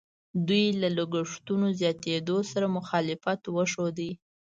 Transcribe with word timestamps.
دوی 0.47 0.65
له 0.81 0.89
لګښتونو 0.97 1.67
زیاتېدلو 1.79 2.37
سره 2.51 2.65
مخالفت 2.77 3.41
وښود. 3.55 3.99